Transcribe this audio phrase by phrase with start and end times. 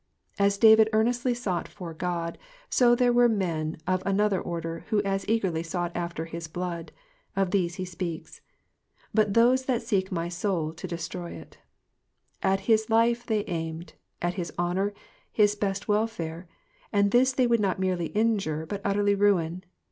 [0.39, 2.39] As David earnestly sought for God,
[2.71, 6.91] so there were men of another order who as eagerly sought after his blood;
[7.35, 8.41] of these he speaks:
[9.15, 11.57] Bwi those that $eek my sotd^ to destroy it,'*''
[12.41, 13.93] At his life they aimed,
[14.23, 14.95] at his honour,
[15.31, 16.47] his best welfare;
[16.91, 19.63] and this they would not merely injure but utterly ruin.